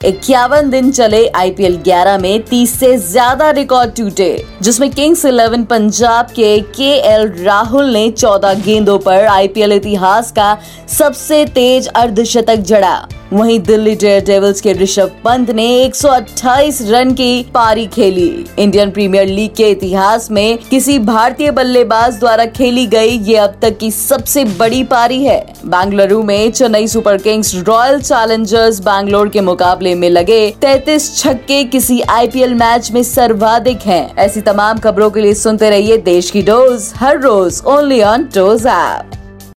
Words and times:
इक्यावन 0.00 0.70
दिन 0.70 0.90
चले 0.90 1.26
आईपीएल 1.28 1.76
11 1.82 2.16
में 2.20 2.44
30 2.44 2.70
से 2.70 2.96
ज़्यादा 2.98 3.50
रिकॉर्ड 3.50 3.90
टूटे, 3.96 4.30
जिसमें 4.62 4.90
किंग्स 4.90 5.24
इलेवन 5.24 5.64
पंजाब 5.64 6.30
के 6.36 6.58
के 6.76 6.90
एल 7.10 7.28
राहुल 7.42 7.92
ने 7.92 8.08
14 8.12 8.64
गेंदों 8.64 8.98
पर 8.98 9.26
आईपीएल 9.26 9.72
इतिहास 9.72 10.32
का 10.32 10.56
सबसे 10.98 11.44
तेज 11.46 11.86
अर्धशतक 11.86 12.56
जड़ा 12.56 12.98
वहीं 13.32 13.58
दिल्ली 13.62 13.94
डेयर 13.94 14.24
डेविल्स 14.24 14.60
के 14.60 14.72
ऋषभ 14.72 15.10
पंत 15.24 15.50
ने 15.50 15.66
128 15.88 16.80
रन 16.82 17.12
की 17.14 17.42
पारी 17.54 17.86
खेली। 17.86 18.46
इंडियन 18.58 18.90
प्रीमियर 18.90 19.26
लीग 19.26 19.50
के 19.56 19.68
इतिहास 19.70 20.30
में 20.30 20.58
किसी 20.70 20.98
भारतीय 21.00 21.50
बल्लेबाज 21.50 22.18
द्वारा 22.20 22.46
खेली 22.46 22.86
गई 22.86 23.18
ये 23.20 23.36
अब 23.36 23.54
तक 23.62 23.76
की 23.78 23.90
सबसे 23.90 24.44
बड़ी 24.58 24.82
पारी 24.84 25.22
है। 25.24 25.38
बेंगलुरु 25.66 26.22
में 26.22 26.50
Chennai 26.50 26.88
Super 26.88 27.18
Kings 27.18 27.54
Royal 27.68 28.00
Challengers 28.00 28.80
Bangalore 28.80 29.28
के 29.28 29.40
मुकाबले 29.42 29.89
में 29.94 30.08
लगे 30.10 30.40
33 30.64 31.08
छक्के 31.16 31.62
किसी 31.64 32.00
आईपीएल 32.00 32.54
मैच 32.54 32.90
में 32.92 33.02
सर्वाधिक 33.02 33.86
हैं। 33.86 34.16
ऐसी 34.16 34.40
तमाम 34.40 34.78
खबरों 34.78 35.10
के 35.10 35.20
लिए 35.20 35.34
सुनते 35.34 35.70
रहिए 35.70 35.96
देश 35.96 36.30
की 36.30 36.42
डोज, 36.42 36.92
हर 36.96 37.20
रोज 37.20 37.62
ओनली 37.66 38.02
ऑन 38.02 38.24
टोज 38.24 38.66
ऐप 38.66 39.10